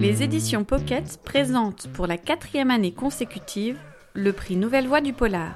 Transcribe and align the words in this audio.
Les 0.00 0.22
éditions 0.22 0.64
Pocket 0.64 1.20
présentent 1.24 1.88
pour 1.92 2.06
la 2.06 2.16
quatrième 2.16 2.70
année 2.70 2.92
consécutive 2.92 3.78
le 4.14 4.32
prix 4.32 4.56
Nouvelle 4.56 4.88
Voix 4.88 5.00
du 5.00 5.12
Polar. 5.12 5.54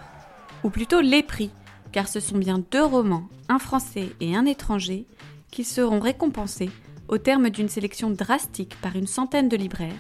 Ou 0.62 0.70
plutôt 0.70 1.00
les 1.00 1.22
prix, 1.22 1.50
car 1.92 2.08
ce 2.08 2.20
sont 2.20 2.38
bien 2.38 2.62
deux 2.70 2.84
romans, 2.84 3.28
un 3.48 3.58
français 3.58 4.10
et 4.20 4.36
un 4.36 4.44
étranger, 4.44 5.06
qui 5.50 5.64
seront 5.64 6.00
récompensés 6.00 6.70
au 7.08 7.18
terme 7.18 7.50
d'une 7.50 7.68
sélection 7.68 8.10
drastique 8.10 8.76
par 8.80 8.96
une 8.96 9.06
centaine 9.06 9.48
de 9.48 9.56
libraires, 9.56 9.92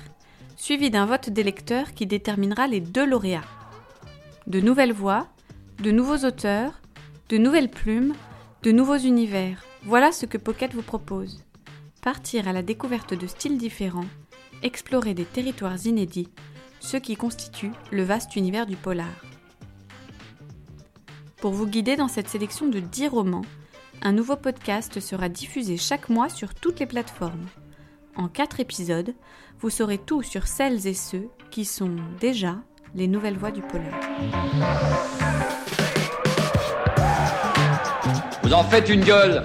suivie 0.56 0.90
d'un 0.90 1.06
vote 1.06 1.30
des 1.30 1.42
lecteurs 1.42 1.92
qui 1.92 2.06
déterminera 2.06 2.66
les 2.66 2.80
deux 2.80 3.06
lauréats. 3.06 3.44
De 4.46 4.60
nouvelles 4.60 4.92
voix, 4.92 5.28
de 5.82 5.90
nouveaux 5.90 6.26
auteurs, 6.26 6.80
de 7.28 7.38
nouvelles 7.38 7.70
plumes, 7.70 8.14
de 8.64 8.72
nouveaux 8.72 8.96
univers, 8.96 9.62
voilà 9.82 10.10
ce 10.10 10.24
que 10.24 10.38
Pocket 10.38 10.72
vous 10.72 10.80
propose. 10.80 11.44
Partir 12.00 12.48
à 12.48 12.52
la 12.54 12.62
découverte 12.62 13.12
de 13.12 13.26
styles 13.26 13.58
différents 13.58 14.06
explorer 14.62 15.12
des 15.12 15.26
territoires 15.26 15.84
inédits, 15.84 16.30
ce 16.80 16.96
qui 16.96 17.14
constitue 17.14 17.72
le 17.92 18.02
vaste 18.04 18.36
univers 18.36 18.64
du 18.64 18.76
polar. 18.76 19.12
Pour 21.36 21.52
vous 21.52 21.66
guider 21.66 21.96
dans 21.96 22.08
cette 22.08 22.30
sélection 22.30 22.66
de 22.66 22.80
10 22.80 23.08
romans, 23.08 23.44
un 24.00 24.12
nouveau 24.12 24.36
podcast 24.36 24.98
sera 24.98 25.28
diffusé 25.28 25.76
chaque 25.76 26.08
mois 26.08 26.30
sur 26.30 26.54
toutes 26.54 26.80
les 26.80 26.86
plateformes. 26.86 27.46
En 28.16 28.28
4 28.28 28.60
épisodes, 28.60 29.14
vous 29.60 29.68
saurez 29.68 29.98
tout 29.98 30.22
sur 30.22 30.46
celles 30.46 30.86
et 30.86 30.94
ceux 30.94 31.28
qui 31.50 31.66
sont 31.66 31.96
déjà 32.18 32.56
les 32.94 33.08
nouvelles 33.08 33.36
voix 33.36 33.50
du 33.50 33.60
polar. 33.60 34.00
Vous 38.44 38.52
en 38.52 38.62
faites 38.62 38.90
une 38.90 39.02
gueule 39.02 39.42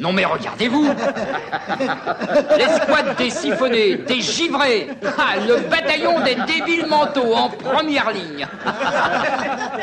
Non 0.00 0.12
mais 0.12 0.24
regardez-vous 0.24 0.84
L'escouade 2.58 3.16
des 3.16 3.30
siphonnés, 3.30 3.98
des 3.98 4.20
givrés 4.20 4.88
ah, 5.16 5.36
Le 5.46 5.68
bataillon 5.70 6.24
des 6.24 6.34
débiles 6.52 6.86
mentaux 6.88 7.32
en 7.34 7.48
première 7.50 8.10
ligne 8.10 8.48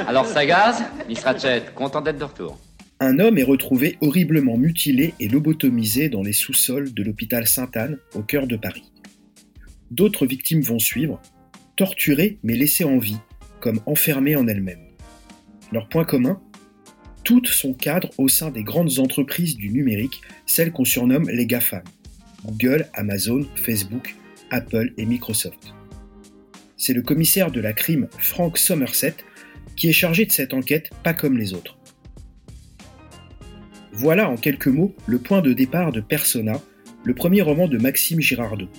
Alors 0.09 0.26
ça 0.26 0.45
gaze 0.45 0.84
Miss 1.08 1.23
Ratchet, 1.23 1.64
content 1.73 2.02
d'être 2.02 2.17
de 2.17 2.26
retour. 2.26 2.59
Un 3.00 3.17
homme 3.17 3.38
est 3.38 3.44
retrouvé 3.44 3.98
horriblement 4.02 4.58
mutilé 4.58 5.14
et 5.22 5.30
lobotomisé 5.30 6.09
dans 6.09 6.22
les 6.22 6.34
sous-sols 6.34 6.94
de 6.94 7.04
l'hôpital 7.04 7.48
Sainte-Anne, 7.48 7.98
au 8.14 8.23
cœur 8.23 8.45
de 8.45 8.58
Paris. 8.58 8.92
D'autres 9.89 10.26
victimes 10.26 10.62
vont 10.62 10.80
suivre, 10.80 11.22
torturées 11.78 12.39
mais 12.44 12.56
laissées 12.56 12.84
en 12.84 12.98
vie, 12.98 13.20
comme 13.62 13.80
enfermées 13.86 14.36
en 14.36 14.50
elles-mêmes. 14.50 14.86
Leur 15.72 15.88
point 15.88 16.04
commun 16.04 16.42
toutes 17.23 17.47
sont 17.47 17.73
cadres 17.73 18.11
au 18.17 18.27
sein 18.27 18.52
des 18.52 18.64
grandes 18.64 19.00
entreprises 19.00 19.55
du 19.55 19.69
numérique, 19.69 20.22
celles 20.45 20.72
qu'on 20.72 20.86
surnomme 20.86 21.30
les 21.30 21.45
GAFAM. 21.45 21.83
Google, 22.45 22.88
Amazon, 22.94 23.45
Facebook, 23.55 24.16
Apple 24.50 24.94
et 24.97 25.05
Microsoft. 25.05 25.73
C'est 26.77 26.94
le 26.94 27.03
commissaire 27.03 27.52
de 27.52 27.61
la 27.61 27.73
crime 27.73 28.08
Frank 28.17 28.58
Somerset 28.58 29.16
qui 29.75 29.89
est 29.89 29.94
chargé 29.94 30.25
de 30.25 30.31
cette 30.31 30.53
enquête, 30.53 30.89
pas 31.03 31.14
comme 31.14 31.38
les 31.38 31.53
autres. 31.53 31.77
Voilà 33.94 34.30
en 34.30 34.38
quelques 34.38 34.67
mots 34.67 34.95
le 35.05 35.19
point 35.19 35.42
de 35.42 35.53
départ 35.53 35.92
de 35.92 36.02
Persona, 36.02 36.59
le 37.03 37.14
premier 37.14 37.42
roman 37.42 37.67
de 37.67 37.77
Maxime 37.77 38.19
Girardot. 38.19 38.69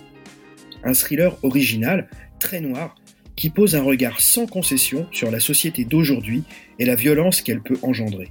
Un 0.84 0.94
thriller 0.94 1.36
original, 1.44 2.08
très 2.40 2.60
noir, 2.60 2.96
qui 3.42 3.50
pose 3.50 3.74
un 3.74 3.82
regard 3.82 4.20
sans 4.20 4.46
concession 4.46 5.08
sur 5.10 5.32
la 5.32 5.40
société 5.40 5.84
d'aujourd'hui 5.84 6.44
et 6.78 6.84
la 6.84 6.94
violence 6.94 7.42
qu'elle 7.42 7.60
peut 7.60 7.76
engendrer. 7.82 8.30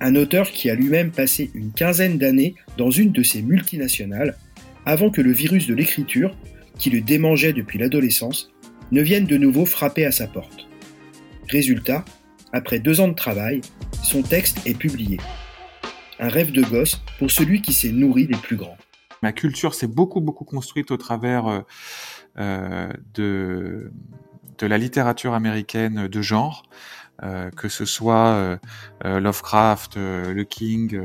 Un 0.00 0.14
auteur 0.14 0.52
qui 0.52 0.70
a 0.70 0.76
lui-même 0.76 1.10
passé 1.10 1.50
une 1.52 1.72
quinzaine 1.72 2.16
d'années 2.16 2.54
dans 2.76 2.92
une 2.92 3.10
de 3.10 3.24
ces 3.24 3.42
multinationales 3.42 4.36
avant 4.86 5.10
que 5.10 5.20
le 5.20 5.32
virus 5.32 5.66
de 5.66 5.74
l'écriture, 5.74 6.36
qui 6.78 6.90
le 6.90 7.00
démangeait 7.00 7.52
depuis 7.52 7.80
l'adolescence, 7.80 8.52
ne 8.92 9.02
vienne 9.02 9.26
de 9.26 9.36
nouveau 9.36 9.66
frapper 9.66 10.04
à 10.04 10.12
sa 10.12 10.28
porte. 10.28 10.68
Résultat, 11.48 12.04
après 12.52 12.78
deux 12.78 13.00
ans 13.00 13.08
de 13.08 13.14
travail, 13.14 13.62
son 14.04 14.22
texte 14.22 14.64
est 14.64 14.78
publié. 14.78 15.16
Un 16.20 16.28
rêve 16.28 16.52
de 16.52 16.62
gosse 16.62 17.02
pour 17.18 17.32
celui 17.32 17.62
qui 17.62 17.72
s'est 17.72 17.90
nourri 17.90 18.28
des 18.28 18.36
plus 18.36 18.54
grands. 18.54 18.78
Ma 19.22 19.32
culture 19.32 19.74
s'est 19.74 19.86
beaucoup 19.86 20.20
beaucoup 20.20 20.44
construite 20.44 20.90
au 20.90 20.96
travers 20.96 21.46
euh, 21.46 21.60
euh, 22.38 22.92
de, 23.14 23.90
de 24.58 24.66
la 24.66 24.78
littérature 24.78 25.34
américaine 25.34 26.06
de 26.06 26.22
genre, 26.22 26.62
euh, 27.24 27.50
que 27.50 27.68
ce 27.68 27.84
soit 27.84 28.28
euh, 28.28 28.58
Lovecraft, 29.04 29.96
le 29.96 30.42
King 30.44 31.00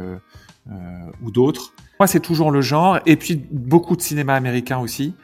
ou 1.21 1.31
d'autres. 1.31 1.73
Moi, 1.99 2.05
c'est 2.05 2.19
toujours 2.19 2.51
le 2.51 2.61
genre, 2.61 2.99
et 3.07 3.15
puis 3.15 3.47
beaucoup 3.51 3.95
de 3.95 4.01
cinéma 4.01 4.35
américain 4.35 4.77
aussi, 4.77 5.15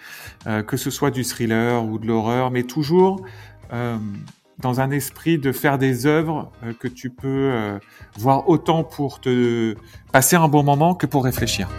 que 0.68 0.78
ce 0.78 0.90
soit 0.90 1.12
du 1.12 1.24
thriller 1.24 1.84
ou 1.84 2.00
de 2.00 2.08
l'horreur, 2.08 2.52
mais 2.52 2.64
toujours 2.64 3.26
dans 3.72 4.80
un 4.80 4.92
esprit 4.92 5.38
de 5.38 5.52
faire 5.52 5.78
des 5.78 6.06
œuvres 6.06 6.52
que 6.80 6.88
tu 6.88 7.10
peux 7.10 7.80
voir 8.18 8.48
autant 8.50 8.84
pour 8.84 9.20
te 9.20 9.76
passer 10.12 10.36
un 10.36 10.48
bon 10.48 10.64
moment 10.64 10.96
que 10.96 11.06
pour 11.06 11.24
réfléchir. 11.24 11.70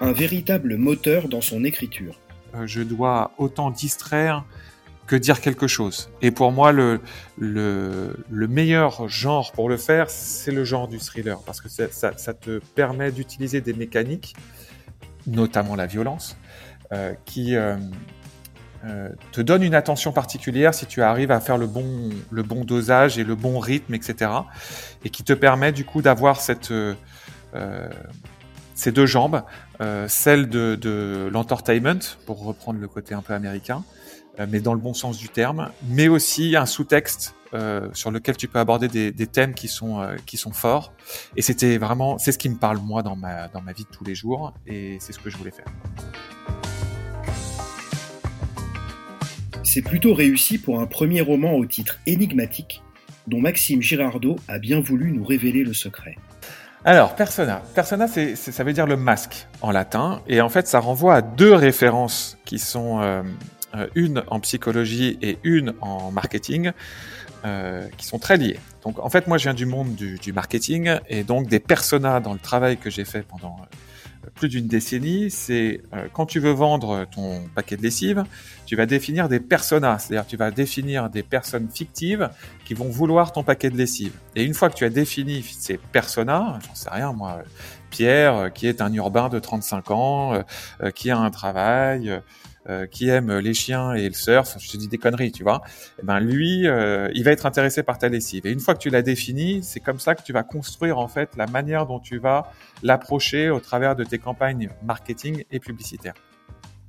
Un 0.00 0.12
véritable 0.12 0.76
moteur 0.76 1.28
dans 1.28 1.40
son 1.40 1.64
écriture. 1.64 2.14
Euh, 2.54 2.66
je 2.66 2.82
dois 2.82 3.32
autant 3.38 3.70
distraire 3.70 4.44
que 5.06 5.16
dire 5.16 5.40
quelque 5.40 5.66
chose. 5.66 6.10
Et 6.20 6.30
pour 6.30 6.52
moi, 6.52 6.72
le, 6.72 7.00
le, 7.38 8.14
meilleur 8.48 9.08
genre 9.08 9.52
pour 9.52 9.68
le 9.68 9.76
faire, 9.76 10.10
c'est 10.10 10.50
le 10.50 10.64
genre 10.64 10.88
du 10.88 10.98
thriller, 10.98 11.40
parce 11.46 11.60
que 11.60 11.68
ça, 11.68 12.12
te 12.34 12.58
permet 12.74 13.12
d'utiliser 13.12 13.60
des 13.60 13.72
mécaniques, 13.72 14.34
notamment 15.26 15.76
la 15.76 15.86
violence, 15.86 16.36
euh, 16.92 17.14
qui 17.24 17.54
euh, 17.54 17.76
te 19.30 19.40
donnent 19.40 19.62
une 19.62 19.76
attention 19.76 20.12
particulière 20.12 20.74
si 20.74 20.86
tu 20.86 21.02
arrives 21.02 21.30
à 21.30 21.40
faire 21.40 21.56
le 21.56 21.66
bon 21.66 22.64
dosage 22.64 23.16
et 23.16 23.24
le 23.24 23.36
bon 23.36 23.60
rythme, 23.60 23.94
etc. 23.94 24.30
Et 25.04 25.10
qui 25.10 25.22
te 25.22 25.32
permet 25.32 25.70
du 25.70 25.84
coup 25.84 26.02
d'avoir 26.02 26.40
cette 26.40 26.72
ces 28.76 28.92
deux 28.92 29.06
jambes, 29.06 29.42
euh, 29.80 30.06
celle 30.06 30.48
de, 30.48 30.76
de 30.80 31.28
l'entertainment, 31.32 31.98
pour 32.26 32.44
reprendre 32.44 32.78
le 32.78 32.86
côté 32.86 33.14
un 33.14 33.22
peu 33.22 33.32
américain, 33.32 33.82
euh, 34.38 34.46
mais 34.48 34.60
dans 34.60 34.74
le 34.74 34.80
bon 34.80 34.94
sens 34.94 35.18
du 35.18 35.28
terme, 35.28 35.70
mais 35.88 36.08
aussi 36.08 36.54
un 36.56 36.66
sous-texte 36.66 37.34
euh, 37.54 37.88
sur 37.94 38.10
lequel 38.10 38.36
tu 38.36 38.48
peux 38.48 38.58
aborder 38.58 38.88
des, 38.88 39.26
thèmes 39.26 39.54
qui 39.54 39.66
sont 39.66 40.06
qui 40.26 40.36
sont 40.36 40.52
forts. 40.52 40.92
Et 41.36 41.42
c'était 41.42 41.78
vraiment, 41.78 42.18
c'est 42.18 42.32
ce 42.32 42.38
qui 42.38 42.50
me 42.50 42.56
parle 42.56 42.78
moi 42.78 43.02
dans 43.02 43.16
ma 43.16 43.48
dans 43.48 43.62
ma 43.62 43.72
vie 43.72 43.84
de 43.84 43.96
tous 43.96 44.04
les 44.04 44.14
jours, 44.14 44.52
et 44.66 44.98
c'est 45.00 45.12
ce 45.12 45.18
que 45.18 45.30
je 45.30 45.38
voulais 45.38 45.50
faire. 45.50 45.66
C'est 49.62 49.82
plutôt 49.82 50.12
réussi 50.12 50.58
pour 50.58 50.80
un 50.80 50.86
premier 50.86 51.22
roman 51.22 51.54
au 51.54 51.64
titre 51.64 51.98
énigmatique, 52.06 52.82
dont 53.26 53.40
Maxime 53.40 53.80
Girardot 53.80 54.36
a 54.48 54.58
bien 54.58 54.80
voulu 54.80 55.12
nous 55.12 55.24
révéler 55.24 55.64
le 55.64 55.72
secret. 55.72 56.16
Alors, 56.86 57.16
persona. 57.16 57.62
Persona, 57.74 58.06
ça 58.06 58.62
veut 58.62 58.72
dire 58.72 58.86
le 58.86 58.96
masque 58.96 59.48
en 59.60 59.72
latin. 59.72 60.22
Et 60.28 60.40
en 60.40 60.48
fait, 60.48 60.68
ça 60.68 60.78
renvoie 60.78 61.16
à 61.16 61.20
deux 61.20 61.52
références 61.52 62.38
qui 62.44 62.60
sont 62.60 63.00
euh, 63.00 63.24
euh, 63.74 63.88
une 63.96 64.22
en 64.28 64.38
psychologie 64.38 65.18
et 65.20 65.40
une 65.42 65.74
en 65.80 66.12
marketing, 66.12 66.70
euh, 67.44 67.88
qui 67.96 68.06
sont 68.06 68.20
très 68.20 68.36
liées. 68.36 68.60
Donc, 68.84 69.00
en 69.00 69.10
fait, 69.10 69.26
moi, 69.26 69.36
je 69.36 69.42
viens 69.42 69.54
du 69.54 69.66
monde 69.66 69.96
du, 69.96 70.16
du 70.18 70.32
marketing 70.32 71.00
et 71.08 71.24
donc 71.24 71.48
des 71.48 71.58
personas 71.58 72.20
dans 72.20 72.32
le 72.32 72.38
travail 72.38 72.76
que 72.76 72.88
j'ai 72.88 73.04
fait 73.04 73.22
pendant 73.22 73.56
plus 74.34 74.48
d'une 74.48 74.66
décennie, 74.66 75.30
c'est 75.30 75.80
euh, 75.94 76.08
quand 76.12 76.26
tu 76.26 76.40
veux 76.40 76.50
vendre 76.50 77.06
ton 77.14 77.42
paquet 77.54 77.76
de 77.76 77.82
lessive, 77.82 78.24
tu 78.66 78.76
vas 78.76 78.86
définir 78.86 79.28
des 79.28 79.40
personas, 79.40 79.98
c'est-à-dire 79.98 80.26
tu 80.26 80.36
vas 80.36 80.50
définir 80.50 81.10
des 81.10 81.22
personnes 81.22 81.68
fictives 81.72 82.30
qui 82.64 82.74
vont 82.74 82.88
vouloir 82.88 83.32
ton 83.32 83.42
paquet 83.42 83.70
de 83.70 83.76
lessive. 83.76 84.12
Et 84.34 84.44
une 84.44 84.54
fois 84.54 84.70
que 84.70 84.74
tu 84.74 84.84
as 84.84 84.90
défini 84.90 85.42
ces 85.42 85.78
personas, 85.78 86.58
j'en 86.66 86.74
sais 86.74 86.90
rien 86.90 87.12
moi, 87.12 87.42
Pierre 87.90 88.36
euh, 88.36 88.48
qui 88.48 88.66
est 88.66 88.80
un 88.80 88.92
urbain 88.92 89.28
de 89.28 89.38
35 89.38 89.90
ans, 89.90 90.34
euh, 90.82 90.90
qui 90.90 91.10
a 91.10 91.18
un 91.18 91.30
travail, 91.30 92.20
euh, 92.68 92.86
qui 92.86 93.08
aime 93.08 93.32
les 93.38 93.54
chiens 93.54 93.94
et 93.94 94.08
le 94.08 94.14
surf, 94.14 94.56
je 94.58 94.72
te 94.72 94.76
dis 94.76 94.88
des 94.88 94.98
conneries, 94.98 95.30
tu 95.30 95.44
vois, 95.44 95.62
eh 96.02 96.04
ben 96.04 96.18
lui, 96.18 96.66
euh, 96.66 97.08
il 97.14 97.22
va 97.22 97.30
être 97.30 97.46
intéressé 97.46 97.84
par 97.84 97.96
ta 97.96 98.08
lessive. 98.08 98.44
Et 98.44 98.50
une 98.50 98.58
fois 98.58 98.74
que 98.74 98.80
tu 98.80 98.90
l'as 98.90 99.02
défini, 99.02 99.62
c'est 99.62 99.78
comme 99.78 100.00
ça 100.00 100.16
que 100.16 100.22
tu 100.24 100.32
vas 100.32 100.42
construire 100.42 100.98
en 100.98 101.06
fait 101.06 101.36
la 101.36 101.46
manière 101.46 101.86
dont 101.86 102.00
tu 102.00 102.18
vas 102.18 102.50
l'approcher 102.82 103.50
au 103.50 103.60
travers 103.60 103.94
de 103.94 104.02
tes 104.02 104.18
campagnes 104.18 104.70
marketing 104.82 105.44
et 105.52 105.60
publicitaires. 105.60 106.14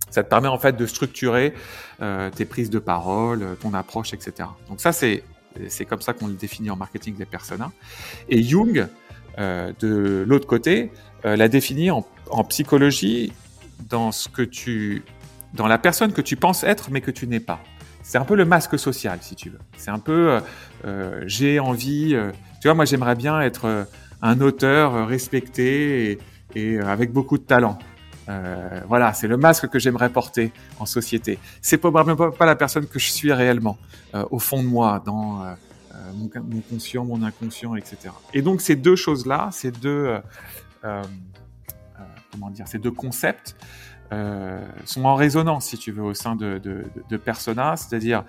Ça 0.10 0.24
te 0.24 0.30
permet 0.30 0.48
en 0.48 0.58
fait 0.58 0.76
de 0.76 0.86
structurer 0.88 1.54
euh, 2.02 2.32
tes 2.32 2.46
prises 2.46 2.72
de 2.72 2.80
parole, 2.80 3.46
ton 3.62 3.76
approche, 3.76 4.14
etc. 4.14 4.50
Donc 4.70 4.82
ça, 4.82 4.92
c'est 4.92 5.24
c'est 5.68 5.86
comme 5.86 6.02
ça 6.02 6.14
qu'on 6.14 6.28
le 6.28 6.34
définit 6.34 6.72
en 6.72 6.76
marketing 6.76 7.16
des 7.18 7.26
personas. 7.26 7.72
Et 8.30 8.42
Jung, 8.42 8.88
de 9.38 10.24
l'autre 10.28 10.46
côté, 10.46 10.92
l'a 11.24 11.48
défini 11.48 11.90
en, 11.90 12.04
psychologie 12.48 13.34
dans 13.90 14.12
ce 14.12 14.30
que 14.30 14.44
tu 14.44 15.04
dans 15.58 15.68
la 15.68 15.78
personne 15.78 16.14
que 16.14 16.22
tu 16.22 16.38
penses 16.38 16.64
être 16.64 16.90
mais 16.92 17.02
que 17.02 17.12
tu 17.12 17.28
n'es 17.28 17.42
pas. 17.42 17.60
C'est 18.04 18.18
un 18.18 18.24
peu 18.24 18.36
le 18.36 18.46
masque 18.46 18.80
social, 18.80 19.18
si 19.22 19.36
tu 19.36 19.50
veux. 19.50 19.60
C'est 19.76 19.92
un 19.92 20.00
peu, 20.00 20.32
euh, 20.32 20.40
euh 20.86 21.24
j'ai 21.26 21.60
envie, 21.60 22.16
euh, 22.16 22.32
tu 22.62 22.70
vois, 22.70 22.76
moi 22.76 22.86
j'aimerais 22.86 23.16
bien 23.16 23.42
être 23.42 23.86
un 24.22 24.40
auteur 24.40 25.08
respecté 25.08 26.18
et, 26.56 26.80
avec 26.80 27.12
beaucoup 27.12 27.38
de 27.38 27.44
talent. 27.44 27.78
voilà, 28.88 29.14
c'est 29.14 29.28
le 29.28 29.38
masque 29.38 29.68
que 29.68 29.80
j'aimerais 29.80 30.10
porter 30.10 30.52
en 30.80 30.86
société. 30.86 31.38
C'est 31.62 31.78
probablement 31.78 32.32
pas 32.32 32.46
la 32.46 32.56
personne 32.56 32.88
que 32.88 33.00
je 33.00 33.10
suis 33.12 33.32
réellement, 33.34 33.78
au 34.32 34.40
fond 34.40 34.64
de 34.64 34.68
moi, 34.68 35.02
dans 35.06 35.46
mon, 36.14 36.30
mon, 36.36 36.62
conscient, 36.62 37.06
mon 37.06 37.22
inconscient, 37.24 37.76
etc. 37.76 37.98
Et 38.34 38.42
donc 38.42 38.62
ces 38.62 38.76
deux 38.76 38.96
choses-là, 38.96 39.50
ces 39.52 39.72
deux, 39.72 40.18
comment 42.32 42.50
dire, 42.50 42.68
ces 42.68 42.80
deux 42.80 42.92
concepts 42.92 43.56
euh, 44.14 44.66
sont 44.86 45.04
en 45.04 45.16
résonance, 45.16 45.66
si 45.66 45.78
tu 45.78 45.92
veux, 45.92 46.04
au 46.04 46.14
sein 46.14 46.36
de, 46.36 46.60
de, 46.64 46.86
de 47.10 47.18
Persona, 47.18 47.76
c'est-à-dire 47.76 48.24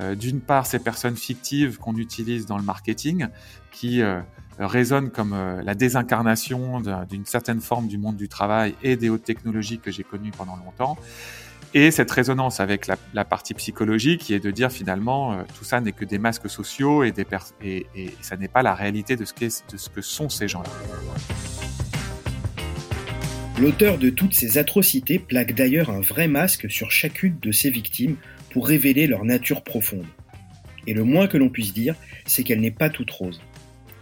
euh, 0.00 0.14
d'une 0.16 0.40
part 0.40 0.66
ces 0.66 0.80
personnes 0.80 1.16
fictives 1.16 1.78
qu'on 1.78 1.96
utilise 1.96 2.46
dans 2.46 2.56
le 2.56 2.64
marketing, 2.64 3.28
qui 3.70 4.02
euh, 4.02 4.20
résonnent 4.58 5.10
comme 5.10 5.34
la 5.64 5.74
désincarnation 5.74 6.80
d'une 7.08 7.24
certaine 7.24 7.60
forme 7.60 7.86
du 7.86 7.96
monde 7.96 8.16
du 8.16 8.28
travail 8.28 8.74
et 8.82 8.96
des 8.96 9.08
hautes 9.08 9.24
technologies 9.24 9.78
que 9.78 9.90
j'ai 9.90 10.02
connues 10.02 10.32
pendant 10.36 10.56
longtemps, 10.56 10.98
et 11.72 11.92
cette 11.92 12.10
résonance 12.10 12.58
avec 12.58 12.88
la, 13.14 13.24
partie 13.24 13.54
psychologique 13.54 14.22
qui 14.22 14.34
est 14.34 14.40
de 14.40 14.50
dire 14.50 14.72
finalement 14.72 15.44
tout 15.56 15.64
ça 15.64 15.80
n'est 15.80 15.92
que 15.92 16.04
des 16.04 16.18
masques 16.18 16.50
sociaux 16.50 17.04
et, 17.04 17.14
ça 18.20 18.36
n'est 18.36 18.48
pas 18.48 18.62
la 18.62 18.74
réalité 18.74 19.16
de 19.16 19.24
ce 19.24 19.88
que 19.88 20.02
sont 20.02 20.28
ces 20.28 20.48
gens-là. 20.48 20.70
L'auteur 23.60 23.98
de 23.98 24.08
toutes 24.08 24.34
ces 24.34 24.56
atrocités 24.56 25.18
plaque 25.18 25.54
d'ailleurs 25.54 25.90
un 25.90 26.00
vrai 26.00 26.28
masque 26.28 26.70
sur 26.70 26.90
chacune 26.90 27.36
de 27.42 27.52
ses 27.52 27.68
victimes 27.68 28.16
pour 28.54 28.66
révéler 28.66 29.06
leur 29.06 29.26
nature 29.26 29.62
profonde. 29.62 30.06
Et 30.86 30.94
le 30.94 31.04
moins 31.04 31.26
que 31.26 31.36
l'on 31.36 31.50
puisse 31.50 31.74
dire, 31.74 31.94
c'est 32.24 32.42
qu'elle 32.42 32.60
n'est 32.60 32.70
pas 32.70 32.88
toute 32.88 33.10
rose, 33.10 33.42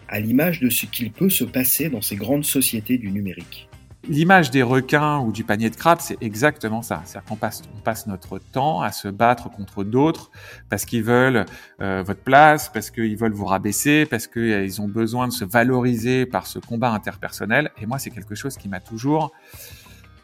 à 0.07 0.21
l'image 0.21 0.61
de 0.61 0.71
ce 0.71 0.87
qu'il 0.87 1.11
peut 1.11 1.29
se 1.29 1.43
passer 1.43 1.89
dans 1.89 2.01
ces 2.01 2.15
grandes 2.15 2.45
sociétés 2.45 2.99
du 2.99 3.11
numérique 3.11 3.68
l'image 4.05 4.51
des 4.51 4.63
requins 4.63 5.19
ou 5.19 5.33
du 5.33 5.45
panier 5.45 5.71
de 5.71 5.77
crabes, 5.77 5.99
c'est 6.01 6.19
exactement 6.21 6.83
ça. 6.83 7.03
C'est-à-dire 7.05 7.29
qu'on 7.29 7.37
passe, 7.37 8.07
notre 8.07 8.39
temps 8.39 8.81
à 8.81 8.93
se 8.93 9.09
battre 9.09 9.51
contre 9.51 9.85
d'autres 9.85 10.31
parce 10.69 10.85
qu'ils 10.85 11.03
veulent 11.03 11.47
euh, 11.81 12.03
votre 12.07 12.23
place, 12.23 12.69
parce 12.69 12.91
qu'ils 12.91 13.17
veulent 13.17 13.33
vous 13.33 13.47
rabaisser, 13.47 14.07
parce 14.07 14.27
qu'ils 14.27 14.81
ont 14.81 14.89
besoin 14.89 15.29
de 15.29 15.33
se 15.33 15.45
valoriser 15.45 16.27
par 16.27 16.47
ce 16.47 16.59
combat 16.59 16.91
interpersonnel. 16.91 17.71
Et 17.81 17.87
moi, 17.87 17.99
c'est 17.99 18.11
quelque 18.11 18.35
chose 18.35 18.57
qui 18.57 18.69
m'a 18.69 18.81
toujours 18.81 19.33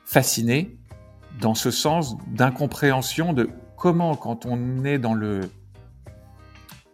fasciné 0.05 0.77
dans 1.41 1.55
ce 1.55 1.71
sens 1.71 2.17
d'incompréhension 2.29 3.33
de 3.33 3.51
comment, 3.77 4.15
quand 4.15 4.47
on 4.47 4.85
est 4.85 4.99
dans 4.99 5.15
le 5.15 5.41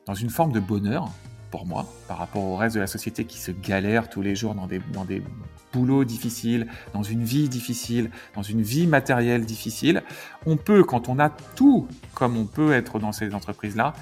dans 0.07 0.15
une 0.15 0.31
forme 0.31 0.51
de 0.51 0.61
bonheur, 0.61 1.09
pour 1.51 1.67
moi, 1.67 1.87
par 2.09 2.19
rapport 2.19 2.43
au 2.43 2.57
reste 2.57 2.75
de 2.75 2.81
la 2.81 2.87
société 2.87 3.27
qui 3.27 3.39
se 3.39 3.53
galère 3.53 4.09
tous 4.09 4.23
les 4.23 4.35
jours 4.35 4.55
dans 4.55 4.67
des, 4.67 4.81
dans 4.93 5.05
des 5.05 5.23
boulots 5.73 6.05
difficiles, 6.05 6.67
dans 6.93 7.03
une 7.03 7.23
vie 7.23 7.49
difficile, 7.49 8.11
dans 8.35 8.43
une 8.43 8.63
vie 8.63 8.87
matérielle 8.87 9.45
difficile. 9.45 10.03
On 10.47 10.57
peut, 10.57 10.85
quand 10.85 11.09
on 11.09 11.19
a 11.19 11.31
tout 11.31 11.87
comme 12.15 12.37
on 12.37 12.47
peut 12.47 12.73
être 12.73 12.99
dans 12.99 13.13
ces 13.13 13.35
entreprises-là, 13.35 13.93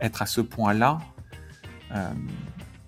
être 0.00 0.22
à 0.22 0.26
ce 0.26 0.40
point-là, 0.40 0.98
euh, 1.94 2.10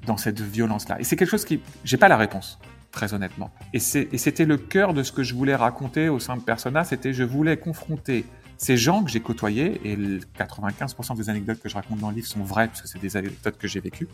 dans 0.07 0.17
cette 0.17 0.41
violence-là. 0.41 1.01
Et 1.01 1.05
c'est 1.05 1.17
quelque 1.17 1.31
chose 1.31 1.45
qui... 1.45 1.61
J'ai 1.85 1.97
pas 1.97 2.09
la 2.09 2.17
réponse, 2.17 2.59
très 2.91 3.15
honnêtement. 3.15 3.51
Et 3.73 3.79
c'était 3.79 4.45
le 4.45 4.57
cœur 4.57 4.95
de 4.95 5.03
ce 5.03 5.13
que 5.13 5.23
je 5.23 5.35
voulais 5.35 5.55
raconter 5.55 6.09
au 6.09 6.19
sein 6.19 6.37
de 6.37 6.43
Persona, 6.43 6.85
c'était 6.85 7.13
je 7.13 7.25
voulais 7.25 7.57
confronter 7.57 8.27
ces 8.57 8.77
gens 8.77 9.03
que 9.03 9.11
j'ai 9.11 9.21
côtoyés, 9.21 9.81
et 9.85 9.97
95% 9.97 11.17
des 11.17 11.29
anecdotes 11.29 11.61
que 11.61 11.69
je 11.69 11.75
raconte 11.75 11.99
dans 11.99 12.11
le 12.11 12.17
livre 12.17 12.27
sont 12.27 12.45
vraies, 12.45 12.69
parce 12.69 12.83
que 12.83 12.89
c'est 12.89 13.01
des 13.01 13.17
anecdotes 13.17 13.59
que 13.59 13.67
j'ai 13.67 13.81
vécues. 13.81 14.09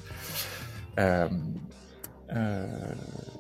Euh, 0.99 1.29
euh, 2.33 2.67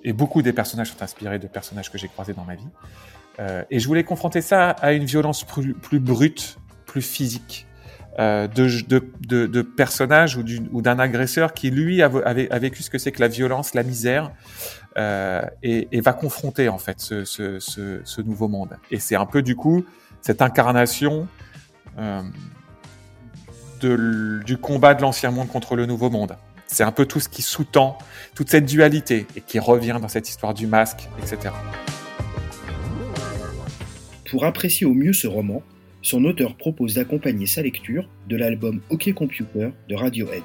et 0.04 0.12
beaucoup 0.12 0.42
des 0.42 0.52
personnages 0.52 0.92
sont 0.92 1.02
inspirés 1.02 1.38
de 1.38 1.46
personnages 1.46 1.90
que 1.90 1.98
j'ai 1.98 2.08
croisés 2.08 2.32
dans 2.32 2.44
ma 2.44 2.54
vie. 2.54 2.68
Euh, 3.38 3.64
et 3.70 3.78
je 3.78 3.86
voulais 3.86 4.04
confronter 4.04 4.40
ça 4.40 4.70
à 4.70 4.92
une 4.92 5.04
violence 5.04 5.44
plus, 5.44 5.74
brute, 6.00 6.58
plus 6.86 7.02
physique, 7.02 7.66
euh, 8.18 8.48
de, 8.48 9.62
personnages 9.62 10.36
ou 10.36 10.82
d'un 10.82 10.98
agresseur 10.98 11.54
qui, 11.54 11.70
lui, 11.70 12.02
a, 12.02 12.08
vécu 12.58 12.82
ce 12.82 12.90
que 12.90 12.98
c'est 12.98 13.12
que 13.12 13.20
la 13.20 13.28
violence, 13.28 13.74
la 13.74 13.82
misère, 13.82 14.32
euh, 14.98 15.42
et, 15.62 16.00
va 16.00 16.12
confronter, 16.12 16.68
en 16.68 16.78
fait, 16.78 17.00
ce, 17.00 18.20
nouveau 18.20 18.48
monde. 18.48 18.76
Et 18.90 18.98
c'est 18.98 19.16
un 19.16 19.26
peu, 19.26 19.42
du 19.42 19.56
coup, 19.56 19.84
cette 20.20 20.42
incarnation 20.42 21.28
du 23.80 24.58
combat 24.58 24.94
de 24.94 25.02
l'ancien 25.02 25.30
monde 25.30 25.48
contre 25.48 25.76
le 25.76 25.86
nouveau 25.86 26.10
monde. 26.10 26.36
C'est 26.72 26.84
un 26.84 26.92
peu 26.92 27.04
tout 27.04 27.18
ce 27.18 27.28
qui 27.28 27.42
sous-tend 27.42 27.98
toute 28.36 28.48
cette 28.48 28.64
dualité 28.64 29.26
et 29.36 29.40
qui 29.40 29.58
revient 29.58 29.98
dans 30.00 30.08
cette 30.08 30.28
histoire 30.28 30.54
du 30.54 30.68
masque, 30.68 31.08
etc. 31.18 31.52
Pour 34.30 34.44
apprécier 34.44 34.86
au 34.86 34.94
mieux 34.94 35.12
ce 35.12 35.26
roman, 35.26 35.62
son 36.00 36.24
auteur 36.24 36.54
propose 36.54 36.94
d'accompagner 36.94 37.46
sa 37.46 37.62
lecture 37.62 38.08
de 38.28 38.36
l'album 38.36 38.80
OK 38.88 39.12
Computer 39.14 39.70
de 39.88 39.94
Radiohead. 39.96 40.42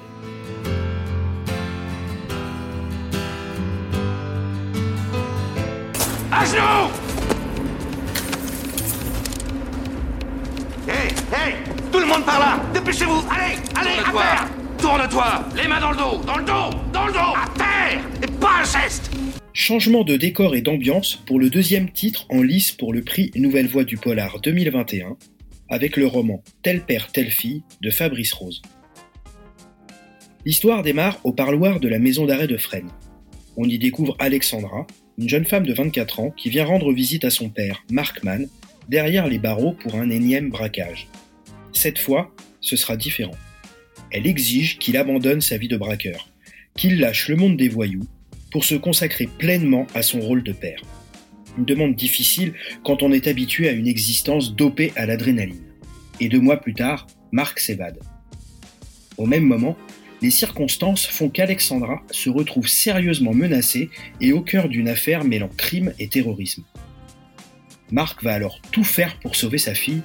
À 6.32 6.44
genoux 6.44 6.90
Hé, 10.88 11.08
hé 11.32 11.54
Tout 11.92 12.00
le 12.00 12.06
monde 12.06 12.24
par 12.24 12.40
là 12.40 12.60
Dépêchez-vous 12.74 13.22
Allez, 13.30 13.56
allez, 13.76 14.00
à 14.00 14.10
terre 14.10 14.55
Les 15.56 15.66
mains 15.66 15.80
dans 15.80 15.90
le 15.90 15.96
dos 15.96 16.24
Dans 16.24 16.36
le 16.36 16.44
dos 16.44 16.70
Dans 16.92 17.06
le 17.06 17.12
dos 17.12 18.38
Changement 19.52 20.04
de 20.04 20.16
décor 20.16 20.54
et 20.54 20.62
d'ambiance 20.62 21.16
pour 21.26 21.40
le 21.40 21.50
deuxième 21.50 21.90
titre 21.90 22.24
en 22.28 22.40
lice 22.40 22.70
pour 22.70 22.92
le 22.92 23.02
prix 23.02 23.32
Nouvelle 23.34 23.66
Voix 23.66 23.82
du 23.82 23.96
Polar 23.96 24.38
2021, 24.40 25.16
avec 25.70 25.96
le 25.96 26.06
roman 26.06 26.40
Tel 26.62 26.82
père, 26.82 27.10
telle 27.10 27.32
fille 27.32 27.64
de 27.80 27.90
Fabrice 27.90 28.32
Rose. 28.32 28.62
L'histoire 30.44 30.84
démarre 30.84 31.18
au 31.24 31.32
parloir 31.32 31.80
de 31.80 31.88
la 31.88 31.98
maison 31.98 32.24
d'arrêt 32.24 32.46
de 32.46 32.56
Fresnes. 32.56 32.92
On 33.56 33.68
y 33.68 33.80
découvre 33.80 34.14
Alexandra, 34.20 34.86
une 35.18 35.28
jeune 35.28 35.46
femme 35.46 35.66
de 35.66 35.74
24 35.74 36.20
ans 36.20 36.30
qui 36.30 36.48
vient 36.48 36.64
rendre 36.64 36.92
visite 36.92 37.24
à 37.24 37.30
son 37.30 37.48
père, 37.48 37.82
Mark 37.90 38.22
Mann, 38.22 38.46
derrière 38.88 39.26
les 39.26 39.40
barreaux 39.40 39.72
pour 39.72 39.96
un 39.96 40.10
énième 40.10 40.48
braquage. 40.48 41.08
Cette 41.72 41.98
fois, 41.98 42.32
ce 42.60 42.76
sera 42.76 42.96
différent. 42.96 43.34
Elle 44.10 44.26
exige 44.26 44.78
qu'il 44.78 44.96
abandonne 44.96 45.40
sa 45.40 45.58
vie 45.58 45.68
de 45.68 45.76
braqueur, 45.76 46.28
qu'il 46.76 46.98
lâche 46.98 47.28
le 47.28 47.36
monde 47.36 47.56
des 47.56 47.68
voyous 47.68 48.06
pour 48.50 48.64
se 48.64 48.74
consacrer 48.74 49.26
pleinement 49.26 49.86
à 49.94 50.02
son 50.02 50.20
rôle 50.20 50.42
de 50.42 50.52
père. 50.52 50.80
Une 51.58 51.64
demande 51.64 51.94
difficile 51.94 52.54
quand 52.84 53.02
on 53.02 53.12
est 53.12 53.26
habitué 53.26 53.68
à 53.68 53.72
une 53.72 53.88
existence 53.88 54.54
dopée 54.54 54.92
à 54.96 55.06
l'adrénaline. 55.06 55.62
Et 56.20 56.28
deux 56.28 56.40
mois 56.40 56.58
plus 56.58 56.74
tard, 56.74 57.06
Marc 57.32 57.58
s'évade. 57.58 57.98
Au 59.18 59.26
même 59.26 59.44
moment, 59.44 59.76
les 60.22 60.30
circonstances 60.30 61.06
font 61.06 61.28
qu'Alexandra 61.28 62.02
se 62.10 62.30
retrouve 62.30 62.68
sérieusement 62.68 63.34
menacée 63.34 63.90
et 64.20 64.32
au 64.32 64.40
cœur 64.40 64.68
d'une 64.68 64.88
affaire 64.88 65.24
mêlant 65.24 65.50
crime 65.56 65.92
et 65.98 66.08
terrorisme. 66.08 66.64
Marc 67.90 68.22
va 68.22 68.32
alors 68.32 68.60
tout 68.72 68.84
faire 68.84 69.18
pour 69.20 69.36
sauver 69.36 69.58
sa 69.58 69.74
fille, 69.74 70.02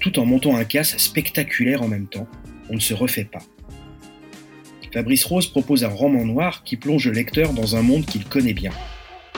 tout 0.00 0.18
en 0.18 0.26
montant 0.26 0.56
un 0.56 0.64
casse 0.64 0.96
spectaculaire 0.96 1.82
en 1.82 1.88
même 1.88 2.08
temps. 2.08 2.26
On 2.70 2.74
ne 2.74 2.80
se 2.80 2.94
refait 2.94 3.24
pas. 3.24 3.42
Fabrice 4.92 5.24
Rose 5.24 5.46
propose 5.46 5.84
un 5.84 5.88
roman 5.88 6.24
noir 6.24 6.62
qui 6.64 6.76
plonge 6.76 7.06
le 7.06 7.12
lecteur 7.12 7.52
dans 7.52 7.76
un 7.76 7.82
monde 7.82 8.06
qu'il 8.06 8.24
connaît 8.24 8.54
bien, 8.54 8.72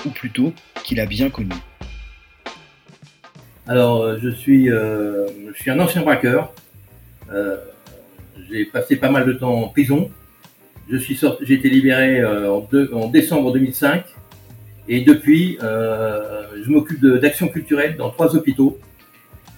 ou 0.07 0.11
plutôt 0.11 0.53
qu'il 0.85 1.01
a 1.01 1.07
bien 1.07 1.31
connu. 1.31 1.55
Alors, 3.67 4.03
euh, 4.03 4.19
je 4.23 4.29
suis, 4.29 4.71
euh, 4.71 5.29
je 5.55 5.61
suis 5.61 5.71
un 5.71 5.79
ancien 5.79 6.03
braqueur. 6.03 6.53
Euh, 7.33 7.57
j'ai 8.51 8.65
passé 8.65 8.97
pas 8.97 9.11
mal 9.11 9.27
de 9.27 9.33
temps 9.33 9.63
en 9.63 9.69
prison. 9.69 10.11
Je 10.91 10.97
suis 10.97 11.17
sorti, 11.17 11.45
j'ai 11.47 11.55
été 11.55 11.71
libéré 11.71 12.25
en, 12.25 13.09
décembre 13.09 13.53
2005 13.53 14.05
et 14.89 15.03
depuis, 15.03 15.57
je 15.61 16.69
m'occupe 16.69 17.01
d'action 17.07 17.49
culturelle 17.49 17.97
dans 17.97 18.11
trois 18.11 18.35
hôpitaux. 18.35 18.79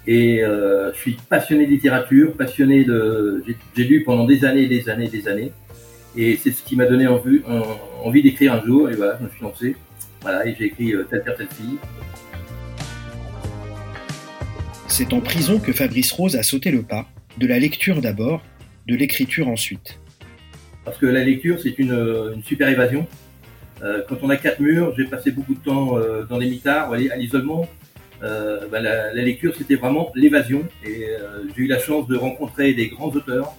Et 0.06 0.44
euh, 0.44 0.92
je 0.92 0.98
suis 0.98 1.16
passionné 1.28 1.66
de 1.66 1.70
littérature, 1.70 2.34
passionné 2.34 2.84
de. 2.84 3.42
J'ai 3.76 3.84
lu 3.84 4.02
pendant 4.04 4.24
des 4.26 4.44
années, 4.44 4.66
des 4.66 4.88
années, 4.88 5.08
des 5.08 5.28
années. 5.28 5.52
Et 6.16 6.36
c'est 6.36 6.52
ce 6.52 6.62
qui 6.62 6.76
m'a 6.76 6.86
donné 6.86 7.06
envie, 7.06 7.40
envie 8.02 8.22
d'écrire 8.22 8.52
un 8.52 8.64
jour. 8.64 8.90
Et 8.90 8.94
voilà, 8.94 9.16
je 9.18 9.24
me 9.24 9.30
suis 9.30 9.42
lancé. 9.42 9.76
Voilà, 10.22 10.46
et 10.46 10.54
j'ai 10.58 10.66
écrit 10.66 10.94
euh, 10.94 11.04
Telle 11.10 11.22
Terre, 11.22 11.36
Telle 11.36 11.48
Fille. 11.48 11.78
C'est 14.88 15.12
en 15.12 15.20
prison 15.20 15.58
que 15.58 15.72
Fabrice 15.72 16.12
Rose 16.12 16.36
a 16.36 16.42
sauté 16.42 16.70
le 16.70 16.82
pas, 16.82 17.06
de 17.38 17.46
la 17.46 17.58
lecture 17.58 18.00
d'abord, 18.00 18.42
de 18.86 18.94
l'écriture 18.94 19.48
ensuite. 19.48 19.98
Parce 20.84 20.98
que 20.98 21.06
la 21.06 21.24
lecture, 21.24 21.58
c'est 21.60 21.78
une, 21.78 21.92
une 22.34 22.42
super 22.42 22.68
évasion. 22.68 23.06
Euh, 23.82 24.02
quand 24.08 24.16
on 24.22 24.30
a 24.30 24.36
quatre 24.36 24.60
murs, 24.60 24.94
j'ai 24.96 25.04
passé 25.04 25.30
beaucoup 25.30 25.54
de 25.54 25.60
temps 25.60 25.98
euh, 25.98 26.22
dans 26.24 26.38
les 26.38 26.48
mitards, 26.48 26.92
à 26.92 26.96
l'isolement. 26.96 27.68
Euh, 28.24 28.66
bah, 28.70 28.80
la, 28.80 29.12
lecture, 29.12 29.54
c'était 29.56 29.74
vraiment 29.74 30.10
l'évasion. 30.14 30.62
Et 30.84 31.06
j'ai 31.54 31.62
eu 31.62 31.66
la 31.66 31.78
chance 31.78 32.06
de 32.08 32.16
rencontrer 32.16 32.72
des 32.72 32.88
grands 32.88 33.10
auteurs, 33.10 33.54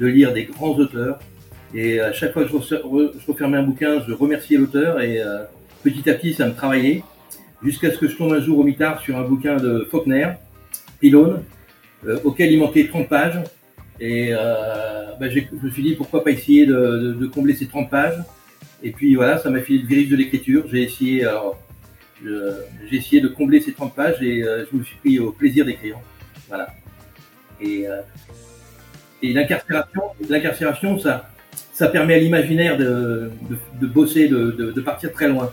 de 0.00 0.06
lire 0.06 0.32
des 0.32 0.44
grands 0.44 0.74
auteurs. 0.74 1.18
Et 1.74 2.00
à 2.00 2.12
chaque 2.12 2.32
fois 2.32 2.44
que 2.44 2.50
je, 2.50 3.26
refermais 3.26 3.58
un 3.58 3.62
bouquin, 3.62 4.02
je 4.06 4.12
remerciais 4.12 4.56
l'auteur 4.56 5.00
et 5.00 5.20
petit 5.82 6.08
à 6.08 6.14
petit, 6.14 6.32
ça 6.34 6.46
me 6.46 6.54
travaillait. 6.54 7.02
Jusqu'à 7.62 7.90
ce 7.90 7.98
que 7.98 8.06
je 8.06 8.16
tombe 8.16 8.32
un 8.32 8.40
jour 8.40 8.58
au 8.58 8.62
mitard 8.62 9.00
sur 9.00 9.16
un 9.16 9.24
bouquin 9.24 9.56
de 9.56 9.86
Faulkner, 9.90 10.28
Pylone, 11.00 11.42
auquel 12.24 12.52
il 12.52 12.60
manquait 12.60 12.86
30 12.86 13.08
pages. 13.08 13.40
Et 13.98 14.30
bah, 14.30 15.28
je 15.28 15.40
me 15.60 15.70
suis 15.70 15.82
dit 15.82 15.94
pourquoi 15.96 16.22
pas 16.22 16.30
essayer 16.30 16.66
de, 16.66 17.28
combler 17.34 17.54
ces 17.54 17.66
30 17.66 17.90
pages. 17.90 18.22
Et 18.82 18.90
puis 18.92 19.14
voilà, 19.16 19.38
ça 19.38 19.50
m'a 19.50 19.60
fait 19.60 19.74
le 19.74 19.86
virus 19.86 20.08
de 20.08 20.16
l'écriture. 20.16 20.64
J'ai 20.70 20.84
essayé, 20.84 21.26
j'ai 22.24 22.96
essayé 22.96 23.20
de 23.20 23.28
combler 23.28 23.60
ces 23.60 23.72
30 23.72 23.94
pages 23.94 24.22
et 24.22 24.42
euh, 24.42 24.64
je 24.70 24.76
me 24.76 24.82
suis 24.82 24.96
pris 24.96 25.18
au 25.18 25.32
plaisir 25.32 25.64
d'écrire. 25.64 25.98
Voilà. 26.48 26.68
Et, 27.60 27.86
euh, 27.86 28.00
l'incarcération, 29.22 30.98
ça, 30.98 31.30
ça 31.72 31.88
permet 31.88 32.14
à 32.14 32.18
l'imaginaire 32.18 32.78
de, 32.78 33.30
bosser, 33.80 34.28
de, 34.28 34.80
partir 34.80 35.12
très 35.12 35.28
loin. 35.28 35.52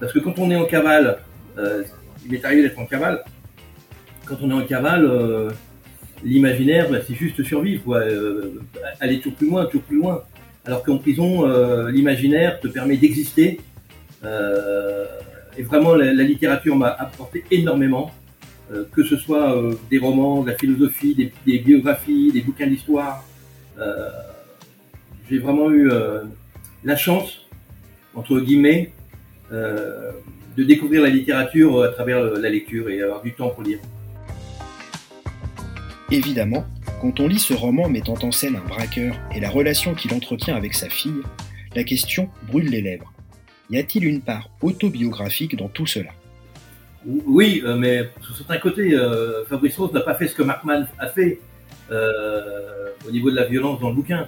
Parce 0.00 0.12
que 0.12 0.18
quand 0.18 0.38
on 0.38 0.50
est 0.50 0.56
en 0.56 0.64
cavale, 0.64 1.18
euh, 1.58 1.82
il 2.24 2.32
m'est 2.32 2.44
arrivé 2.44 2.62
d'être 2.62 2.78
en 2.78 2.86
cavale. 2.86 3.24
Quand 4.24 4.36
on 4.42 4.50
est 4.50 4.54
en 4.54 4.64
cavale, 4.64 5.04
euh, 5.04 5.50
l'imaginaire, 6.22 6.90
bah, 6.90 6.98
c'est 7.06 7.14
juste 7.14 7.42
survivre. 7.42 7.94
Euh, 7.94 8.62
aller 9.00 9.18
toujours 9.18 9.34
plus 9.34 9.48
loin, 9.48 9.66
toujours 9.66 9.82
plus 9.82 9.98
loin. 9.98 10.22
Alors 10.64 10.82
qu'en 10.82 10.98
prison, 10.98 11.46
euh, 11.46 11.90
l'imaginaire 11.90 12.58
te 12.60 12.68
permet 12.68 12.96
d'exister. 12.96 13.60
Euh, 15.54 15.60
et 15.60 15.62
vraiment, 15.62 15.94
la, 15.94 16.12
littérature 16.12 16.76
m'a 16.76 16.88
apporté 16.88 17.44
énormément, 17.50 18.10
euh, 18.72 18.84
que 18.92 19.02
ce 19.02 19.16
soit 19.16 19.56
des 19.90 19.98
romans, 19.98 20.42
de 20.42 20.50
la 20.50 20.56
philosophie, 20.56 21.32
des, 21.46 21.58
biographies, 21.58 22.32
des 22.32 22.40
bouquins 22.40 22.66
d'histoire. 22.66 23.24
J'ai 25.30 25.38
vraiment 25.38 25.70
eu 25.70 25.90
la 26.84 26.96
chance, 26.96 27.46
entre 28.14 28.38
guillemets, 28.40 28.92
de 29.50 30.62
découvrir 30.62 31.02
la 31.02 31.08
littérature 31.08 31.82
à 31.82 31.88
travers 31.88 32.22
la 32.22 32.50
lecture 32.50 32.88
et 32.90 33.02
avoir 33.02 33.22
du 33.22 33.32
temps 33.32 33.48
pour 33.48 33.62
lire. 33.62 33.78
Évidemment, 36.10 36.64
quand 37.00 37.18
on 37.20 37.26
lit 37.26 37.38
ce 37.38 37.54
roman 37.54 37.88
mettant 37.88 38.14
en 38.22 38.30
scène 38.30 38.56
un 38.56 38.68
braqueur 38.68 39.16
et 39.34 39.40
la 39.40 39.50
relation 39.50 39.94
qu'il 39.94 40.12
entretient 40.14 40.54
avec 40.54 40.74
sa 40.74 40.88
fille, 40.88 41.22
la 41.74 41.84
question 41.84 42.28
brûle 42.46 42.70
les 42.70 42.82
lèvres. 42.82 43.13
Y 43.70 43.78
a-t-il 43.78 44.04
une 44.04 44.20
part 44.20 44.50
autobiographique 44.60 45.56
dans 45.56 45.68
tout 45.68 45.86
cela? 45.86 46.10
Oui, 47.06 47.62
euh, 47.64 47.76
mais 47.76 48.08
sur 48.20 48.36
certains 48.36 48.58
côtés, 48.58 48.94
euh, 48.94 49.44
Fabrice 49.46 49.76
Rose 49.76 49.92
n'a 49.92 50.00
pas 50.00 50.14
fait 50.14 50.28
ce 50.28 50.34
que 50.34 50.42
Markman 50.42 50.86
a 50.98 51.06
fait 51.08 51.40
euh, 51.90 52.90
au 53.06 53.10
niveau 53.10 53.30
de 53.30 53.36
la 53.36 53.44
violence 53.44 53.80
dans 53.80 53.90
le 53.90 53.94
bouquin. 53.94 54.26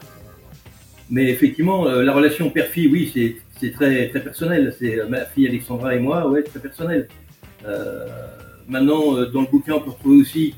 Mais 1.09 1.31
effectivement, 1.31 1.85
la 1.85 2.13
relation 2.13 2.51
père-fille, 2.51 2.89
oui, 2.89 3.39
c'est 3.61 3.73
très, 3.73 4.09
très 4.09 4.21
personnel. 4.21 4.75
C'est 4.77 4.99
ma 5.09 5.25
fille 5.25 5.47
Alexandra 5.47 5.95
et 5.95 6.01
moi, 6.01 6.29
ouais, 6.29 6.43
très 6.43 6.59
personnel. 6.59 7.07
maintenant, 8.69 9.13
dans 9.33 9.43
le 9.43 9.47
bouquin, 9.47 9.75
on 9.75 9.81
peut 9.81 9.91
retrouver 9.91 10.21
aussi 10.21 10.55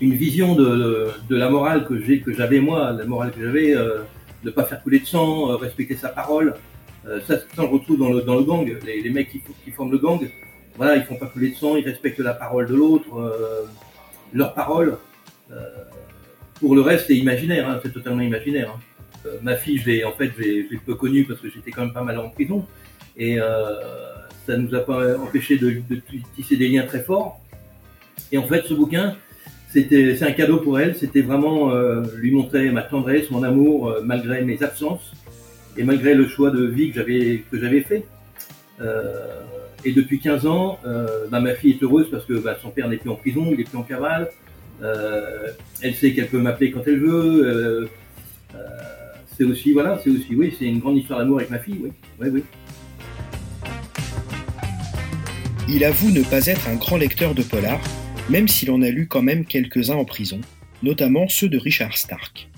une 0.00 0.14
vision 0.14 0.56
de, 0.56 1.12
la 1.30 1.48
morale 1.48 1.86
que 1.86 2.02
j'ai, 2.02 2.20
que 2.20 2.32
j'avais 2.32 2.58
moi, 2.58 2.90
la 2.90 3.04
morale 3.04 3.30
que 3.30 3.44
j'avais, 3.44 3.76
de 4.42 4.50
pas 4.50 4.64
faire 4.64 4.82
couler 4.82 4.98
de 4.98 5.06
sang, 5.06 5.56
respecter 5.56 5.94
sa 5.94 6.08
parole. 6.08 6.54
Euh, 7.06 7.20
ça, 7.26 7.38
ça, 7.38 7.64
on 7.64 7.68
retrouve 7.68 7.98
dans 7.98 8.10
le, 8.10 8.22
dans 8.22 8.36
le 8.36 8.44
gang. 8.44 8.70
Les, 8.84 9.02
les 9.02 9.10
mecs 9.10 9.30
qui, 9.30 9.40
qui, 9.64 9.70
forment 9.70 9.92
le 9.92 9.98
gang, 9.98 10.20
voilà, 10.76 10.96
ils 10.96 11.04
font 11.04 11.16
pas 11.16 11.26
couler 11.26 11.50
de 11.50 11.56
sang, 11.56 11.76
ils 11.76 11.84
respectent 11.84 12.20
la 12.20 12.34
parole 12.34 12.66
de 12.66 12.74
l'autre, 12.74 13.18
euh, 13.18 13.66
leur 14.32 14.54
parole. 14.54 14.96
pour 16.60 16.74
le 16.74 16.80
reste, 16.80 17.06
c'est 17.08 17.16
imaginaire, 17.16 17.68
hein, 17.68 17.80
c'est 17.82 17.92
totalement 17.92 18.22
imaginaire. 18.22 18.70
Hein. 18.70 19.30
ma 19.42 19.56
fille, 19.56 19.78
je 19.78 20.04
en 20.04 20.12
fait, 20.12 20.30
je 20.36 20.42
l'ai 20.42 20.80
peu 20.84 20.94
connue 20.94 21.24
parce 21.24 21.40
que 21.40 21.50
j'étais 21.50 21.70
quand 21.70 21.82
même 21.82 21.92
pas 21.92 22.04
mal 22.04 22.18
en 22.18 22.30
prison, 22.30 22.64
et 23.16 23.38
ça 24.46 24.56
nous 24.56 24.74
a 24.74 24.80
pas 24.80 25.18
empêché 25.18 25.58
de, 25.58 25.82
de 25.90 26.00
tisser 26.36 26.56
des 26.56 26.68
liens 26.68 26.86
très 26.86 27.02
forts. 27.02 27.40
Et 28.30 28.38
en 28.38 28.46
fait, 28.46 28.62
ce 28.62 28.74
bouquin, 28.74 29.16
c'était, 29.72 30.16
c'est 30.16 30.26
un 30.26 30.32
cadeau 30.32 30.58
pour 30.58 30.78
elle. 30.78 30.96
C'était 30.96 31.22
vraiment 31.22 31.70
euh, 31.70 32.02
lui 32.16 32.30
montrer 32.30 32.70
ma 32.70 32.82
tendresse, 32.82 33.30
mon 33.30 33.42
amour, 33.42 33.88
euh, 33.88 34.02
malgré 34.04 34.42
mes 34.42 34.62
absences 34.62 35.12
et 35.76 35.84
malgré 35.84 36.14
le 36.14 36.26
choix 36.26 36.50
de 36.50 36.64
vie 36.64 36.90
que 36.90 36.96
j'avais 36.96 37.42
que 37.50 37.58
j'avais 37.58 37.80
fait. 37.82 38.04
Euh, 38.80 39.40
et 39.84 39.92
depuis 39.92 40.20
15 40.20 40.46
ans, 40.46 40.78
euh, 40.86 41.26
bah, 41.30 41.40
ma 41.40 41.54
fille 41.54 41.72
est 41.72 41.82
heureuse 41.82 42.08
parce 42.10 42.24
que 42.24 42.34
bah, 42.34 42.56
son 42.60 42.70
père 42.70 42.88
n'est 42.88 42.96
plus 42.96 43.10
en 43.10 43.16
prison, 43.16 43.50
il 43.52 43.60
est 43.60 43.64
plus 43.64 43.78
en 43.78 43.82
cavale. 43.82 44.30
elle 44.80 45.94
sait 45.94 46.12
qu'elle 46.12 46.28
peut 46.28 46.40
m'appeler 46.40 46.70
quand 46.70 46.82
elle 46.86 47.00
veut. 47.00 47.88
c'est 49.36 49.44
aussi 49.44 49.72
voilà, 49.72 50.00
c'est 50.02 50.10
aussi 50.10 50.34
oui, 50.34 50.54
c'est 50.56 50.66
une 50.66 50.78
grande 50.78 50.98
histoire 50.98 51.18
d'amour 51.18 51.38
avec 51.38 51.50
ma 51.50 51.58
fille, 51.58 51.78
oui, 51.82 51.92
oui, 52.20 52.28
oui. 52.32 52.42
Il 55.68 55.84
avoue 55.84 56.10
ne 56.10 56.22
pas 56.22 56.46
être 56.46 56.68
un 56.68 56.74
grand 56.74 56.96
lecteur 56.96 57.34
de 57.34 57.42
polar, 57.42 57.80
même 58.28 58.46
s'il 58.46 58.70
en 58.70 58.82
a 58.82 58.90
lu 58.90 59.06
quand 59.06 59.22
même 59.22 59.46
quelques-uns 59.46 59.94
en 59.94 60.04
prison, 60.04 60.40
notamment 60.82 61.28
ceux 61.28 61.48
de 61.48 61.56
Richard 61.56 61.96
Stark. 61.96 62.51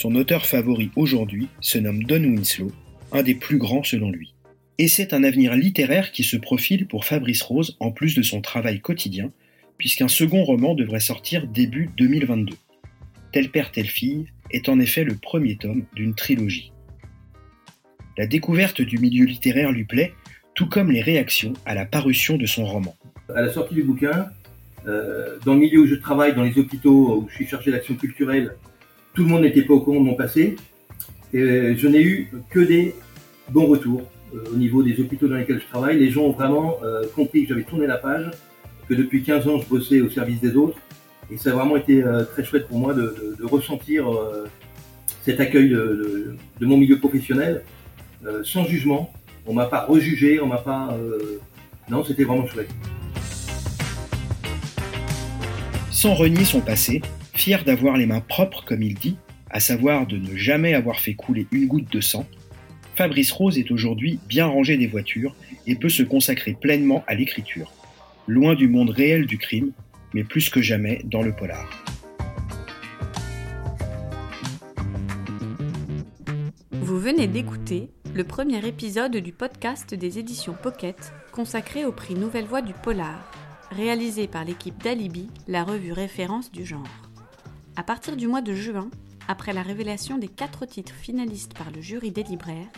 Son 0.00 0.14
auteur 0.14 0.46
favori 0.46 0.90
aujourd'hui 0.96 1.48
se 1.60 1.76
nomme 1.76 2.04
Don 2.04 2.24
Winslow, 2.24 2.72
un 3.12 3.22
des 3.22 3.34
plus 3.34 3.58
grands 3.58 3.82
selon 3.82 4.10
lui. 4.10 4.32
Et 4.78 4.88
c'est 4.88 5.12
un 5.12 5.22
avenir 5.22 5.54
littéraire 5.54 6.10
qui 6.10 6.24
se 6.24 6.38
profile 6.38 6.86
pour 6.86 7.04
Fabrice 7.04 7.42
Rose 7.42 7.76
en 7.80 7.90
plus 7.90 8.14
de 8.14 8.22
son 8.22 8.40
travail 8.40 8.80
quotidien, 8.80 9.30
puisqu'un 9.76 10.08
second 10.08 10.42
roman 10.42 10.74
devrait 10.74 11.00
sortir 11.00 11.46
début 11.46 11.90
2022. 11.98 12.56
Tel 13.34 13.50
père, 13.50 13.72
telle 13.72 13.88
fille 13.88 14.24
est 14.50 14.70
en 14.70 14.80
effet 14.80 15.04
le 15.04 15.16
premier 15.16 15.56
tome 15.56 15.84
d'une 15.94 16.14
trilogie. 16.14 16.72
La 18.16 18.26
découverte 18.26 18.80
du 18.80 18.96
milieu 18.96 19.26
littéraire 19.26 19.70
lui 19.70 19.84
plaît, 19.84 20.14
tout 20.54 20.66
comme 20.66 20.90
les 20.90 21.02
réactions 21.02 21.52
à 21.66 21.74
la 21.74 21.84
parution 21.84 22.38
de 22.38 22.46
son 22.46 22.64
roman. 22.64 22.96
À 23.36 23.42
la 23.42 23.52
sortie 23.52 23.74
du 23.74 23.82
bouquin, 23.82 24.30
euh, 24.86 25.36
dans 25.44 25.52
le 25.52 25.60
milieu 25.60 25.80
où 25.80 25.86
je 25.86 25.96
travaille, 25.96 26.34
dans 26.34 26.44
les 26.44 26.58
hôpitaux 26.58 27.18
où 27.18 27.28
je 27.28 27.34
suis 27.34 27.46
chargé 27.46 27.70
d'action 27.70 27.96
culturelle, 27.96 28.56
tout 29.20 29.26
le 29.26 29.32
monde 29.32 29.42
n'était 29.42 29.60
pas 29.60 29.74
au 29.74 29.80
courant 29.80 30.00
de 30.00 30.06
mon 30.06 30.14
passé. 30.14 30.56
Et 31.34 31.76
je 31.76 31.88
n'ai 31.88 32.02
eu 32.02 32.32
que 32.48 32.60
des 32.60 32.94
bons 33.50 33.66
retours 33.66 34.00
euh, 34.34 34.38
au 34.50 34.56
niveau 34.56 34.82
des 34.82 34.98
hôpitaux 34.98 35.28
dans 35.28 35.36
lesquels 35.36 35.60
je 35.60 35.66
travaille. 35.66 35.98
Les 35.98 36.08
gens 36.08 36.22
ont 36.22 36.32
vraiment 36.32 36.78
euh, 36.82 37.02
compris 37.14 37.42
que 37.42 37.50
j'avais 37.50 37.64
tourné 37.64 37.86
la 37.86 37.98
page, 37.98 38.30
que 38.88 38.94
depuis 38.94 39.22
15 39.22 39.46
ans 39.46 39.60
je 39.60 39.68
bossais 39.68 40.00
au 40.00 40.08
service 40.08 40.40
des 40.40 40.56
autres. 40.56 40.78
Et 41.30 41.36
ça 41.36 41.50
a 41.50 41.52
vraiment 41.52 41.76
été 41.76 42.02
très 42.32 42.42
chouette 42.44 42.66
pour 42.66 42.78
moi 42.78 42.94
de 42.94 43.36
ressentir 43.42 44.04
cet 45.22 45.38
accueil 45.38 45.68
de, 45.68 46.34
de, 46.58 46.66
mon 46.66 46.76
milieu 46.76 46.98
professionnel 46.98 47.62
sans 48.42 48.64
jugement. 48.64 49.12
On 49.46 49.52
m'a 49.52 49.66
pas 49.66 49.84
rejugé, 49.84 50.40
on 50.40 50.46
m'a 50.46 50.58
pas... 50.58 50.98
non, 51.88 52.02
c'était 52.02 52.24
vraiment 52.24 52.48
chouette. 52.48 52.70
sans 56.00 56.14
renier 56.14 56.46
son 56.46 56.62
passé, 56.62 57.02
fier 57.34 57.64
d'avoir 57.64 57.96
les 57.96 58.06
mains 58.06 58.20
propres 58.20 58.64
comme 58.64 58.82
il 58.82 58.94
dit, 58.94 59.16
à 59.50 59.60
savoir 59.60 60.06
de 60.06 60.16
ne 60.16 60.36
jamais 60.36 60.74
avoir 60.74 61.00
fait 61.00 61.14
couler 61.14 61.46
une 61.52 61.66
goutte 61.66 61.90
de 61.92 62.00
sang, 62.00 62.26
Fabrice 62.94 63.32
Rose 63.32 63.58
est 63.58 63.70
aujourd'hui 63.70 64.18
bien 64.28 64.46
rangé 64.46 64.76
des 64.76 64.86
voitures 64.86 65.34
et 65.66 65.74
peut 65.74 65.88
se 65.88 66.02
consacrer 66.02 66.54
pleinement 66.60 67.04
à 67.06 67.14
l'écriture, 67.14 67.72
loin 68.26 68.54
du 68.54 68.68
monde 68.68 68.90
réel 68.90 69.26
du 69.26 69.38
crime, 69.38 69.72
mais 70.12 70.24
plus 70.24 70.50
que 70.50 70.60
jamais 70.60 71.00
dans 71.04 71.22
le 71.22 71.32
polar. 71.32 71.68
Vous 76.72 76.98
venez 76.98 77.26
d'écouter 77.26 77.88
le 78.14 78.24
premier 78.24 78.66
épisode 78.66 79.16
du 79.16 79.32
podcast 79.32 79.94
des 79.94 80.18
éditions 80.18 80.56
Pocket 80.60 81.12
consacré 81.32 81.84
au 81.84 81.92
prix 81.92 82.14
Nouvelle 82.14 82.46
Voix 82.46 82.62
du 82.62 82.74
Polar 82.74 83.30
réalisé 83.70 84.26
par 84.26 84.44
l'équipe 84.44 84.82
d'Alibi, 84.82 85.28
la 85.46 85.64
revue 85.64 85.92
référence 85.92 86.50
du 86.50 86.66
genre. 86.66 87.09
À 87.76 87.82
partir 87.82 88.16
du 88.16 88.26
mois 88.26 88.42
de 88.42 88.52
juin, 88.52 88.90
après 89.28 89.52
la 89.52 89.62
révélation 89.62 90.18
des 90.18 90.28
quatre 90.28 90.66
titres 90.66 90.94
finalistes 90.94 91.54
par 91.56 91.70
le 91.70 91.80
jury 91.80 92.10
des 92.10 92.24
libraires, 92.24 92.68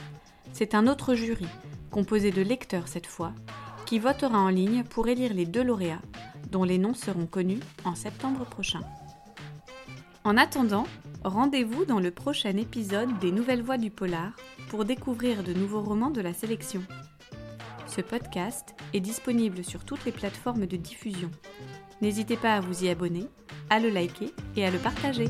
c'est 0.52 0.75
un 0.75 0.87
autre 0.87 1.14
jury, 1.14 1.49
composé 1.90 2.30
de 2.30 2.42
lecteurs 2.42 2.88
cette 2.88 3.06
fois, 3.06 3.32
qui 3.87 3.99
votera 3.99 4.38
en 4.38 4.49
ligne 4.49 4.84
pour 4.84 5.08
élire 5.08 5.32
les 5.32 5.46
deux 5.46 5.62
lauréats, 5.62 6.02
dont 6.50 6.64
les 6.64 6.78
noms 6.78 6.94
seront 6.94 7.26
connus 7.26 7.61
en 7.84 7.94
septembre 7.94 8.44
prochain. 8.44 8.80
En 10.25 10.37
attendant, 10.37 10.87
rendez-vous 11.25 11.84
dans 11.84 11.99
le 11.99 12.11
prochain 12.11 12.56
épisode 12.56 13.18
des 13.18 13.32
Nouvelles 13.32 13.62
Voix 13.62 13.78
du 13.78 13.90
Polar 13.90 14.32
pour 14.68 14.84
découvrir 14.84 15.42
de 15.42 15.52
nouveaux 15.52 15.80
romans 15.80 16.11
de 16.11 16.20
la 16.20 16.34
sélection. 16.34 16.82
Ce 17.87 18.00
podcast 18.00 18.75
est 18.92 19.00
disponible 19.00 19.64
sur 19.64 19.84
toutes 19.84 20.04
les 20.04 20.12
plateformes 20.12 20.66
de 20.66 20.76
diffusion. 20.76 21.30
N'hésitez 22.02 22.37
pas 22.37 22.54
à 22.54 22.61
vous 22.61 22.85
y 22.85 22.88
abonner, 22.88 23.28
à 23.71 23.78
le 23.78 23.88
liker 23.88 24.35
et 24.56 24.66
à 24.66 24.73
le 24.73 24.78
partager. 24.78 25.28